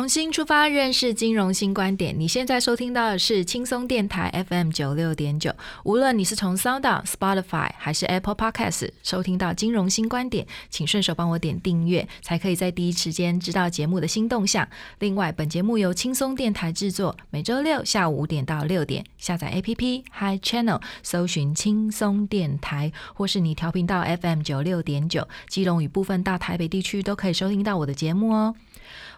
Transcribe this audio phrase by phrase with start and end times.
[0.00, 2.18] 重新出发，认识金融新观点。
[2.18, 5.54] 你现在收听到的是轻松电台 FM 九六点九。
[5.84, 14.66] 无论你是从 Sound、Spotify 还是 Apple Podcast 收听到金融新观点，请顺手帮我点订阅，才可以在第一时间知道节目的新动向。
[15.00, 28.54] 另外，本节目由轻松电台制作，每周六下午五点到六点，下载 APP Hi Channel，搜寻轻松电台，或是你调频到 FM 九六点九，基隆与部分大台北地区都可以收听到我的节目哦。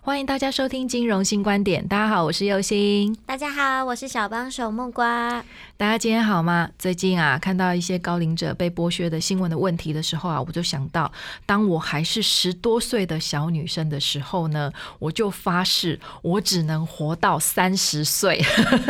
[0.04, 1.86] 欢迎大家收听金融新观点。
[1.86, 3.16] 大家好，我是佑星。
[3.24, 5.44] 大家好，我是小帮手木瓜。
[5.76, 6.68] 大家今天好吗？
[6.76, 11.10] 最近啊，看到一些高龄者被剥削的新闻的问题的时候啊，我就想到，
[11.46, 18.44] 当我还是十多岁的小女生的时候呢，我就发誓，我只能活到三十岁。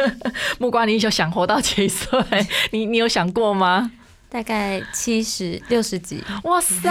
[0.59, 2.09] 木瓜，你有想活到几岁？
[2.73, 3.93] 你你有想过吗？
[4.33, 6.89] 大概七十六十几，哇塞！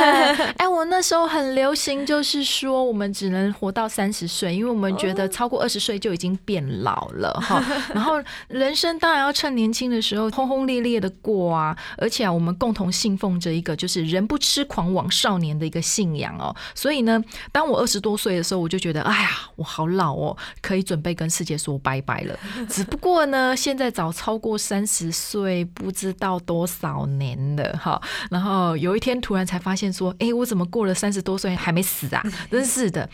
[0.56, 7.62] 哎，我那时候很流行，就是说我们只能活到三十岁，因为我们觉得超过二十岁就已经变老了哈。
[7.92, 8.14] 然后
[8.48, 11.76] 人生当然要趁年轻的时候轰轰烈烈的过啊！
[11.98, 16.56] 而且啊，我们共同信奉着一个就是“人不痴狂枉少年”的一个信仰哦。
[16.74, 17.22] 所以呢，
[17.52, 22.34] 当我二十多岁的时候，我就觉得，哎呀，我好老哦，可以准备跟世界说拜拜了。
[22.66, 26.66] 只不过呢，现在早超过三十岁，不知道多。
[26.78, 28.00] 早年的哈，
[28.30, 32.22] 然后有一天突然才发现说，哎，我怎么过了三十多岁还没死啊？
[32.50, 33.08] 真是的。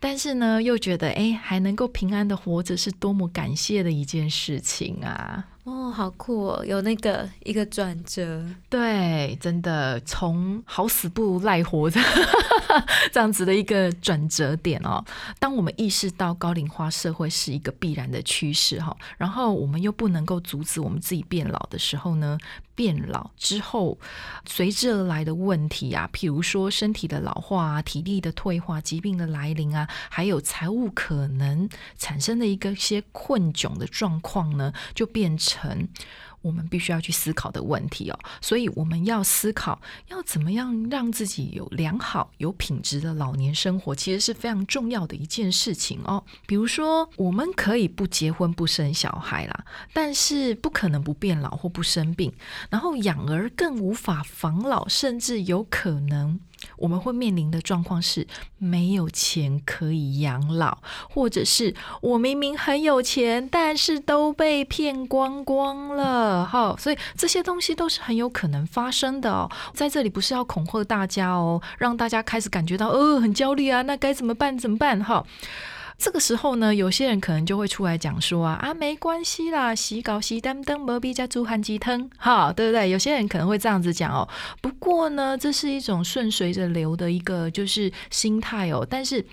[0.00, 5.44] 但是呢，又觉得哎，还能够平安的活着，是多么感谢的一件事情啊！
[5.64, 12.00] 哦，好酷哦，有那个一个转折，对，真的从好死不如赖活着
[13.10, 15.04] 这样子的一个转折点哦。
[15.40, 22.38] 当我们意识到高龄化社会是一个必然的趋势哈，然后我们又不能够阻止我们自己变老的时候呢，
[22.78, 23.98] 变老之后
[24.46, 31.68] 随之而来的问题啊，譬如说身体的老化啊、体力的退化、疾病的来临啊，还有财务可能
[31.98, 35.88] 产生的一个些困窘的状况呢，就变成。
[36.48, 39.78] 我们必须要去思考的问题哦，所以我们要思考
[40.08, 46.24] 要怎么样让自己有良好、有品质的老年生活，其实是非常重要的一件事情哦。
[46.46, 52.32] 比如说，我们可以不结婚、不生小孩啦，但是不可能不变老或不生病，
[52.70, 56.40] 然后养儿更无法防老，甚至有可能。
[56.76, 58.26] 我们会面临的状况是
[58.58, 60.78] 没有钱可以养老，
[61.10, 66.46] 或者是我明明很有钱，但是都被骗光光了。
[66.46, 69.50] 哈，所以这些东西都是很有可能发生的哦。
[69.74, 74.56] 在这里不是要恐吓大家哦，让大家开始感觉到呃很焦虑啊，那该怎么办？
[74.58, 75.02] 怎么办？
[75.02, 75.24] 哈。
[75.98, 82.88] 这个时候呢，有些人可能就会出来讲说啊啊，没关系啦，洗稿洗单灯，没必加煮含鸡汤，哈，对不对？
[82.88, 84.26] 有些人可能会这样子讲哦。
[84.60, 88.86] 不过呢，这是一种顺随着流的一个就是心态哦。
[88.88, 89.26] 但是，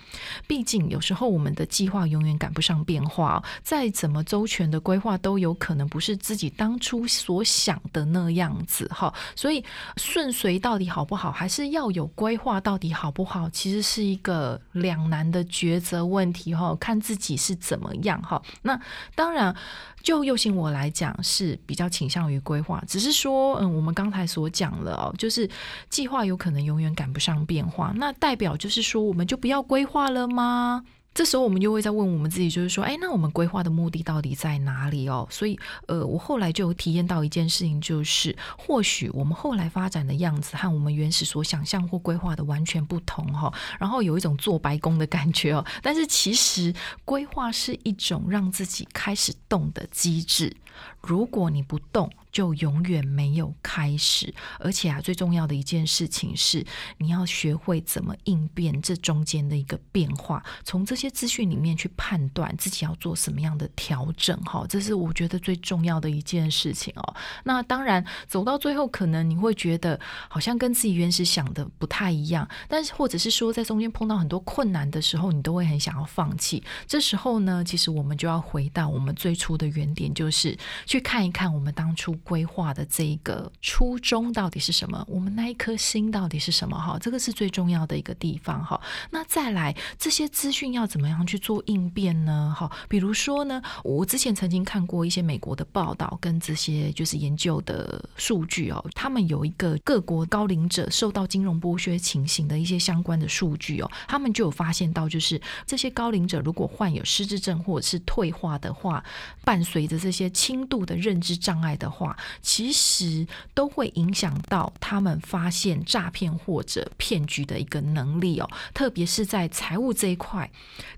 [0.48, 9.14] 毕竟有时候我们的计划永远赶不上变化，再怎么周全的规划都有可能不是自己当初所想的那样子，哈。
[9.36, 9.64] 所以
[9.98, 16.55] 顺随到底好不好，还是要有规划到底好不好，其实是一个两难的抉择问题。
[16.56, 18.40] 然后，看自己是怎么样哈。
[18.62, 18.80] 那
[19.14, 19.54] 当然，
[20.02, 25.46] 就右行我来讲是比较倾向于规划，只是说，嗯，我们刚才所讲了哦，就是
[25.90, 30.82] 计划有可能永远赶不上变化，那代表就是说，我们就不要规划了吗？
[31.16, 35.26] 这时候我们又会在问我们自己，就是说，哎，那我们规划的目的到底在哪里哦？
[35.30, 43.50] 所以，呃，我后来就有体验到一件事情，就是或许我们后来发展的样子和我们原始所想象或规划的完全不同哈。
[43.80, 45.64] 然后有一种做白工的感觉哦。
[45.82, 46.74] 但是其实
[47.06, 50.54] 规划是一种让自己开始动的机制。
[51.00, 54.34] 如果你不动，就永远没有开始。
[54.58, 56.64] 而且啊，最重要的一件事情是，
[56.98, 64.36] 你要学会怎么应变这中间的一个变化，从这些资讯里面去判断自己要做什么样的调整。
[64.42, 67.16] 哈，这是我觉得最重要的一件事情哦。
[67.44, 69.98] 那当然，走到最后，可能你会觉得
[70.28, 76.62] 好像跟自己原始想的不太一样，但是或者是说，在中间碰到很多困难的时候，你都会很想要放弃。
[76.86, 86.76] 这时候呢，其实我们就要回到我们最初的原点，就是去看一看我们当初规划的这一个初衷到底是什么，我们那一颗心到底是什么？
[86.78, 88.64] 哈，这个是最重要的一个地方。
[88.64, 88.80] 哈，
[89.10, 92.54] 那再来这些资讯要怎么样去做应变呢？
[92.56, 109.04] 哈，比如说呢，我之前曾经看过一些美国的报道跟这些就是研究的数据哦，他们有一个各国高龄者受到金融剥削情形的一些相关的数据哦，他们就有发现到，就是这些高龄者如果患有失智症或者是退化的话，
[109.44, 120.48] 伴随着这些轻度的认知障碍的话，其实都会影响到他们发现诈骗或者骗局的一个能力哦，特别是在财务这一块，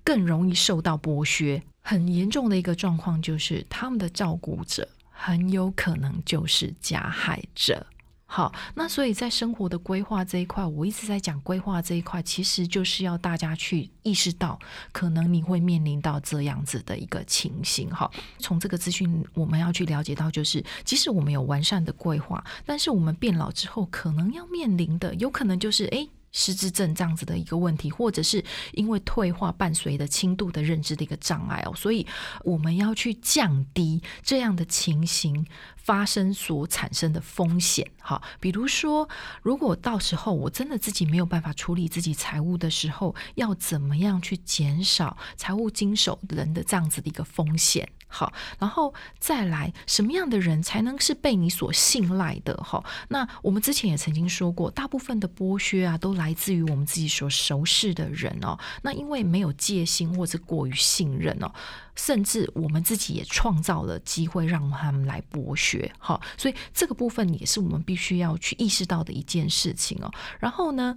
[0.04, 1.62] 更容易受到剥削。
[1.80, 7.86] 很严重的一个状况就是，他们的照顾者很有可能就是加害者。
[8.30, 14.58] 好，那所以在生活的规划这一块，我一直在讲规划这一块，其实就是要大家去意识到，
[14.92, 17.88] 可能你会面临到这样子的一个情形。
[17.88, 18.08] 哈，
[18.38, 26.10] 从这个资讯，我们要去了解到，就是即使我们有完善的规划，但是我们变老之后，可能要面临的，有可能就是诶。
[26.32, 32.06] 失智症这样子的一个问题，或者是因为退化伴随的轻度的认知的一个障碍哦，所以
[32.44, 35.46] 我们要去降低这样的情形
[35.76, 37.90] 发生所产生的风险。
[38.00, 39.08] 哈，比如说，
[39.42, 47.88] 如果到时候我真的自己没有办法处理自己财务的时候，要怎么样去减少财务经手人的这样子的一个风险？
[48.08, 52.56] 好，然后再来，什么样的人才能是被你所信赖的？
[52.56, 58.58] 哈，那我们之前也曾经说过，大部分的剥削啊，都来自于我们自己所熟识的人哦。
[58.82, 61.52] 那因为没有戒心或者过于信任哦。
[61.94, 70.08] 甚至我们自己也创造了机会让他们来剥削，好，所以这个部分也是我们必须要去意识到的一件事情哦。
[70.38, 70.96] 然后呢，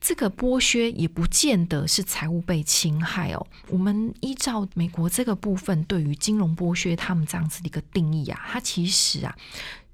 [0.00, 3.44] 这个剥削也不见得是财务被侵害哦。
[3.70, 9.34] 我们依照美国这个部分对于金融剥削他们这样子的一个定义啊，它其实啊。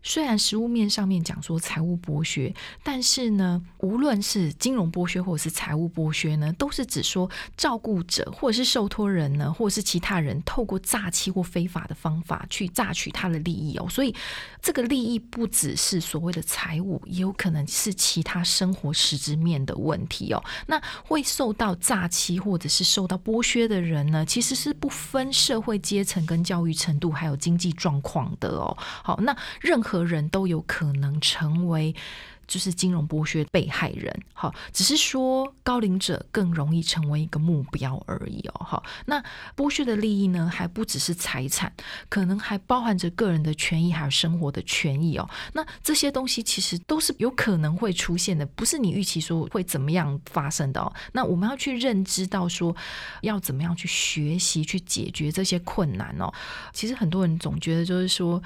[0.03, 2.53] 虽然实物面上面讲说财务剥削，
[2.83, 13.87] 但是呢，无论是金融剥削或者是财务剥削呢，都是指说照顾者或者是受托人呢，或者是其他人透过诈欺或非法的方法去榨取他的利益哦。
[13.89, 14.13] 所以
[14.61, 20.43] 这个利益不只是所谓的财务，也有可能是其他生活实质面的问题哦。
[20.67, 28.77] 那会受到诈欺或者是受到剥削的人呢，其实是不分社会阶层跟教育程度还有经济状况的哦。
[29.05, 29.92] 好，那任何。
[29.93, 31.95] 何人都有可能成为。
[32.49, 39.23] 就是金融剥削被害人，好，只是说高龄者更容易成为一个目标而已哦，好，那
[39.57, 41.73] 剥削的利益呢，还不只是财产，
[42.11, 45.27] 可能还包含着个人的权益，还有生活的权益哦。
[45.55, 50.93] 那这些东西其实都是有可能会出现的，不是你预期说会怎么样发生的哦。
[51.13, 52.77] 那我们要去认知到说，
[53.23, 56.31] 要怎么样去学习去解决这些困难哦。
[56.75, 58.43] 其实很多人总觉得就是说，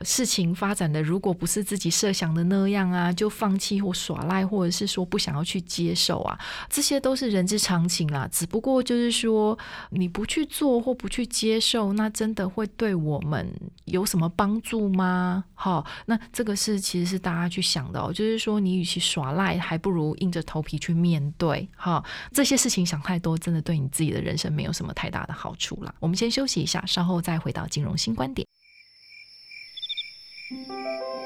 [0.00, 3.58] 事情发展的如果不是自己设想的那样啊，就放。
[3.58, 6.38] 弃或耍赖，或者是说不想要去接受啊，
[6.70, 8.28] 这些都是人之常情啦。
[8.30, 9.58] 只不过就是说，
[9.90, 13.52] 你不去做或不去接受，那真的会对我们
[13.86, 15.42] 有什么帮助吗？
[15.54, 18.12] 好，那这个是其实是大家去想的哦。
[18.12, 21.68] 就是说，你与其耍赖，还不如硬着头皮去面对。
[21.74, 25.92] 哈，这些事情想太多，真的对你自己的人生没有什么太大的好处啦。
[25.98, 28.46] 我们先休息一下，稍后再回到金融新观点。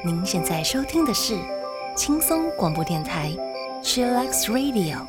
[0.05, 1.39] 您现在收听的是。
[1.95, 3.31] 轻松广播电台
[3.83, 5.07] ，Chillax Radio，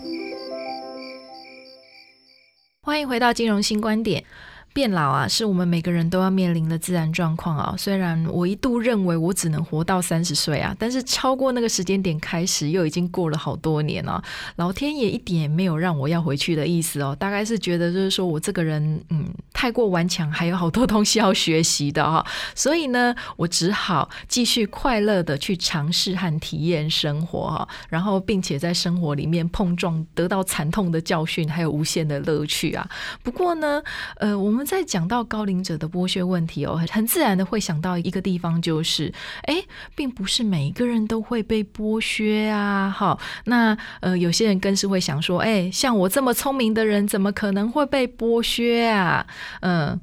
[2.81, 4.25] 欢迎回到金融新观点。
[4.73, 7.75] 变老啊，是我们每个人都要面临的自然状况啊。
[7.77, 14.21] 虽然我一度认为我只能活到三十岁啊，但是超过那个时间点开始，又已经过了好多年了。
[14.55, 22.25] 老天爷一点也没有让我要回去的意思哦，大概是觉得就是说我这个人嗯太过顽强，还有好多东西要学习的哈。
[22.55, 32.89] 所以呢，我只好继续快乐的去尝试和体验生活哈，然后并且在生活里面碰撞，得到惨痛的教训，还有无限的乐趣啊。
[33.21, 33.79] 不过呢，
[34.15, 34.62] 呃，我们。
[34.65, 39.63] 在讲到高龄者的剥削问题哦，很自然的会想到一个地方，就是哎，
[39.95, 42.89] 并不是每一个人都会被剥削啊。
[42.89, 49.25] 好，那呃，有些人更是会想说，哎，像我这么聪明的人，怎么可能会被剥削啊？
[49.61, 49.99] 嗯。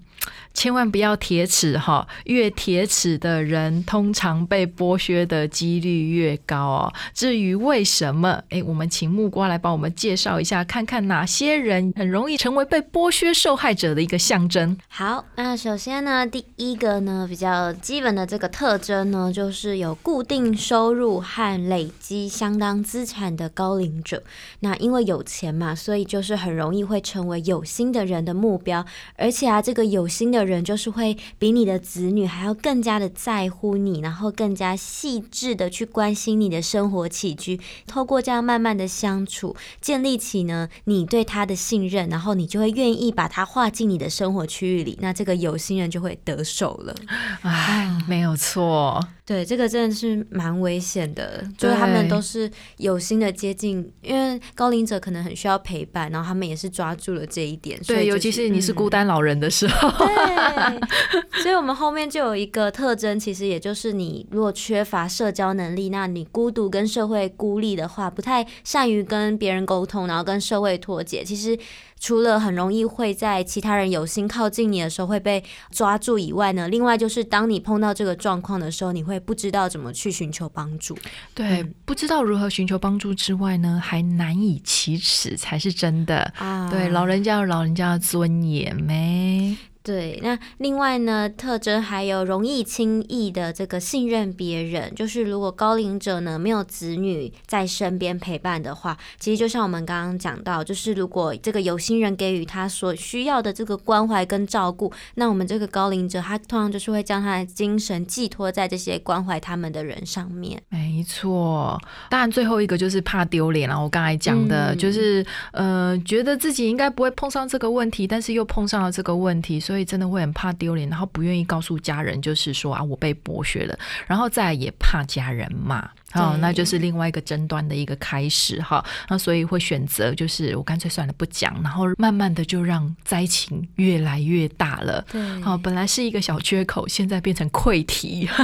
[0.52, 6.92] 千万不要铁齿哈，越铁齿的人，通常被剥削的几率越高哦。
[7.14, 14.76] 至于为什么，哎，我们请木瓜来帮我们介绍一下，看看哪些人很容易成为被剥削受害者的一个象征。
[14.88, 24.22] 好，那首先呢，第一个呢，比较基本的这个特征呢，就是有固定收入和累积相当资产的高龄者。
[24.58, 28.84] 那因为有钱嘛，所以就是很容易会成为有心的人的目标，
[29.16, 30.39] 而且啊，这个有心的。
[30.40, 37.60] 的人就是会比你的子女还要更加的在乎你，然后更加细致的去关心你的生活起居。
[37.86, 44.96] 透过这样慢慢的相处，建立起呢你对他的信任，然后你就会愿意把他划进你的生活区域里。
[45.00, 46.94] 那这个有心人就会得手了。
[47.42, 48.98] 哎，没有错。
[49.26, 57.78] 对，这个真的是蛮危险的，就是他们都是有心的接近，因为高龄者可能很需要陪伴，然后他们也是抓住了这一点。
[57.86, 59.88] 对，尤其是你是孤单老人的时候。
[60.34, 71.58] 对， 所以我们后面就有一个特征，其实也就是你如果缺乏社交能力，那你孤独跟社会孤立的话，不太善于跟别人沟通，然后跟社会脱节，其实。
[72.02, 80.96] 除了很容易会在其他人有心靠近你的时候会被抓住以外呢，另外就是当你碰到这个状况的时候，你会不知道怎么去寻求帮助。
[81.34, 86.20] 对，不知道如何寻求帮助之外呢，还难以启齿才是真的。
[86.38, 89.54] 啊，对，老人家有老人家的尊严没？
[89.82, 110.60] 对，那另外呢，特征还有容易轻易的这个信任别人，就是如果高龄者呢没有子女在身边陪伴的话，其实就像我们刚刚讲到，就是如果这个有心人给予他所需要的这个关怀跟照顾，那我们这个高龄者他通常就是会将他的精神寄托在这些关怀他们的人上面。
[110.68, 113.82] 没错，当然最后一个就是怕丢脸了。
[113.82, 119.58] 我刚才讲的就是呃，觉得自己应该不会碰上这个问题，但是又碰上了这个问题。
[119.70, 128.84] 所以真的会很怕丢脸，然后不愿意告诉家人，就是说啊，我被剥削了，然后再也怕家人骂，好，那就是另外一个争端的一个开始哈。
[129.08, 135.06] 那所以会选择就是我干脆算了不讲，然后慢慢的就让灾情越来越大了。
[135.12, 138.26] 对，好，本来是一个小缺口，现在变成溃堤，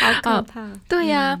[0.00, 0.66] 好可怕。
[0.88, 1.38] 对呀。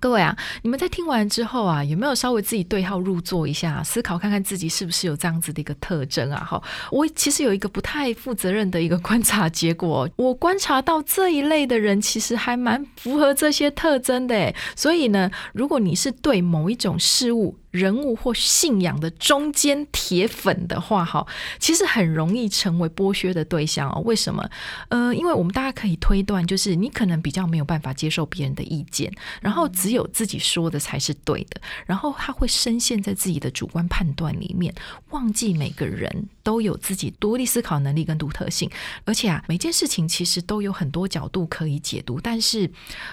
[0.00, 6.42] 各位啊，你们在听完之后啊，有没有稍微自己对号入座一下，思考看看自己是不是有这样子的一个特征啊？
[6.42, 21.26] 哈，我其实有一个不太负责任的一个观察结果，我观察到这一类的人其实还蛮符合这些特征的，所以呢，如果你是对某一种事物，人物或信仰的中间铁粉的话，哈，
[21.58, 24.00] 其实很容易成为剥削的对象哦。
[24.04, 24.48] 为什么？
[24.88, 34.74] 呃，因为我们大家可以推断，就是你可能比较没有办法接受别人的意见，然后只有自己说的才是对的，然后他会深陷在自己的主观判断里面，
[35.10, 38.68] 忘记每个人都有自己独立思考能力跟独特性，
[39.04, 42.70] 而且啊，每件事情其实都有很多角度可以解读，但是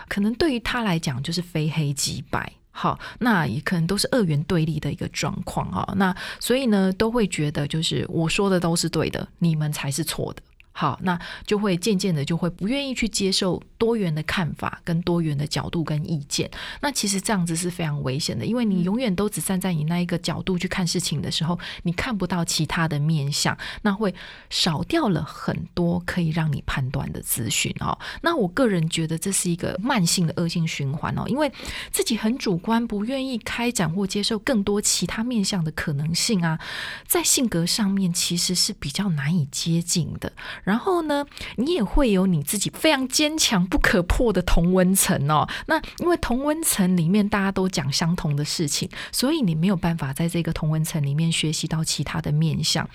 [0.08, 2.52] 可能对于他来讲，就是非黑即白。
[2.80, 5.96] 好，那也可能都是二元对立的一个状况啊。
[5.98, 10.42] 那所以呢，都会觉得就是我说的都是对的，你们才是错的。
[10.80, 16.48] 好，那就会渐渐的就会不愿意去接受多元的看法跟多元的角度跟意见。
[16.82, 24.14] 那其实这样子是非常危险的，因为你永远都只站在你那一个角度去看事情的时候，你看不到其他的面相，那会
[24.52, 27.98] 少掉了很多可以让你判断的资讯哦。
[28.22, 31.52] 那我个人觉得这是一个慢性的恶性循环哦，因为
[31.92, 36.60] 自己很主观，不愿意开展或接受更多其他面向的可能性啊，
[37.08, 40.32] 在性格上面其实是比较难以接近的。
[40.68, 45.48] 然后呢，你也会有你自己非常坚强不可破的同温层哦。
[45.68, 52.86] 那因为同温层里面大家都讲相同的事情，所以你没有办法在这个同温层里面学习到其他的面相。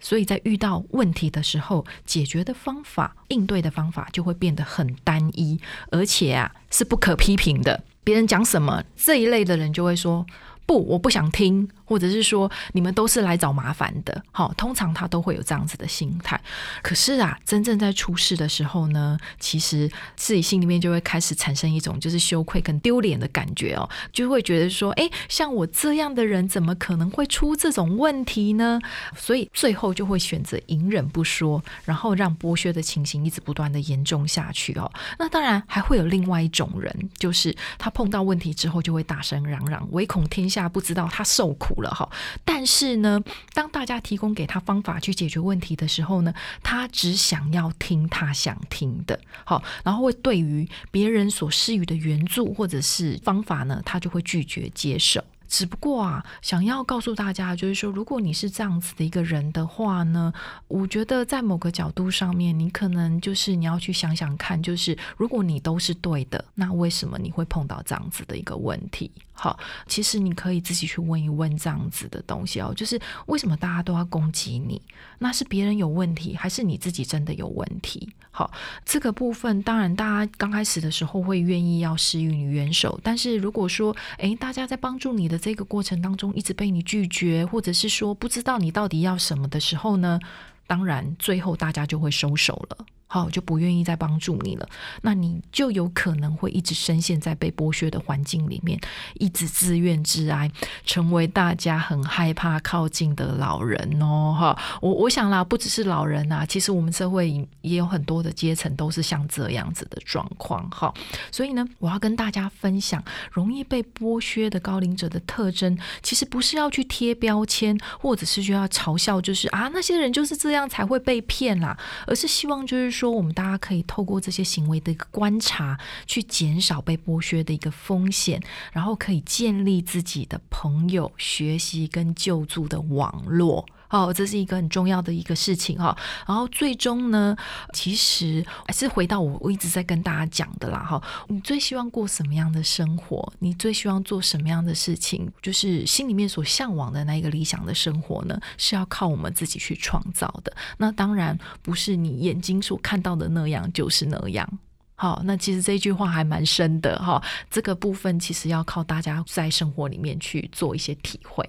[0.00, 5.60] 所以在遇到问题的时候，解决的方法、应对的方法就会变得很单一，
[5.92, 7.84] 而且啊是不可批评的。
[8.02, 10.26] 别人讲什么，这一类的人就会说。
[10.68, 16.38] 不，我不想听，或者是说你们都是来找麻烦的，好，通常他都会有这样子的心态。
[16.82, 28.78] 可是啊，真正在出事的时候呢，其实自己心里面就会开始产生一种就是羞愧跟丢脸的感觉哦，就会觉得说，哎，像我这样的人，怎么可能会出这种问题呢？
[29.16, 34.90] 所以最后就会选择隐忍不说，然后让剥削的情形一直不断的严重下去哦。
[35.18, 40.66] 那当然还会有另外一种人，就是他碰到问题之后就会大声嚷嚷，唯恐天下。
[40.76, 42.08] 不知道他受苦了哈，
[42.44, 43.20] 但是呢，
[43.52, 55.22] 当大家提供给他方法去解决问题的时候呢，他只想要听他想听的，好，然后会对于别人所施予的援助或者是方法呢，他就会拒绝接受。
[55.48, 60.32] 只不过啊，想要告诉大家，就是说，如果你是这样子的一个人的话呢，
[60.66, 69.08] 我觉得在某个角度上面，你可能就是你要去想想看，就是如果你都是对的，那为什么你会碰到这样子的一个问题？
[69.38, 74.80] 好，其实你可以自己去问一问这样子的东西哦，就是为什么大家都要攻击你？
[75.18, 78.08] 那是别人有问题，还是你自己真的有问题？
[78.30, 78.50] 好，
[78.84, 90.18] 这个部分当然大家刚开始的时候会愿意要施予你援手，但是如果说，诶，大家在帮助你的这个过程当中一直被你拒绝，或者是说不知道你到底要什么的时候呢，
[90.66, 92.86] 当然最后大家就会收手了。
[93.08, 94.68] 好，就不愿意再帮助你了，
[95.02, 98.80] 那你就有可能会一直深陷在被剥削的环境里面，
[99.14, 100.50] 一直自怨自哀，
[100.84, 104.34] 成为大家很害怕靠近的老人哦。
[104.36, 110.68] 哈，我我想啦，不只是老人啊，其实我们社会也有很多的阶层都是像这样子的状况。
[110.70, 110.92] 哈，
[111.30, 122.96] 所以呢，我要跟大家分享容易被剥削的高龄者的特征，其实不是要去贴标签，或者是就要嘲笑，就是啊那些人就是这样才会被骗啦，而是希望就是。
[122.96, 133.64] 说说我们大家可以透过这些行为的一个观察，去减少被剥削的一个风险，然后可以建立自己的朋友、学习跟救助的网络。
[133.96, 135.96] 哦，这是一个很重要的一个事情哈。
[136.26, 137.36] 然后最终呢，
[137.72, 141.02] 其实还是回到我我一直在跟大家讲的啦哈。
[141.28, 143.32] 你最希望过什么样的生活？
[143.38, 145.28] 你最希望做什么样的事情？
[145.40, 150.54] 就是心里面所向往的那一个理想的生活呢，是要靠我们自己去创造的。
[150.76, 154.46] 那当然不是你眼睛所看到的那样就是那样。
[154.94, 157.22] 好，那其实这句话还蛮深的哈。
[157.50, 161.48] 这个部分其实要靠大家在生活里面去做一些体会。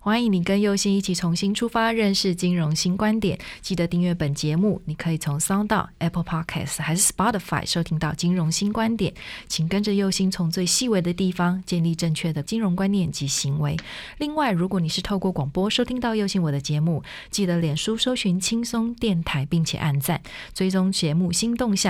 [0.00, 3.38] 欢迎你跟佑星一起重新出发，认识金融新观点。
[3.60, 9.14] 记得订阅本节目，你可以从 Sound、Apple Podcast 还是 Spotify 收听到金融新观点。
[9.46, 13.76] 请跟着佑星从最细微的地方建立正确的金融观念及行为。
[14.18, 20.20] 另外，如果你是透过广播收听到佑星我的节目，记得脸书搜寻轻松电台，并且按赞
[20.52, 21.84] 追踪节目新动向。